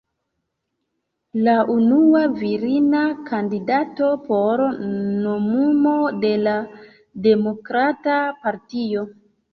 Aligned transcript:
La 1.47 1.53
unua 1.73 2.21
virina 2.39 3.03
kandidato 3.29 4.09
por 4.31 4.63
nomumo 5.27 5.95
de 6.25 6.35
la 6.47 6.57
demokrata 7.29 8.21
partio. 8.47 9.09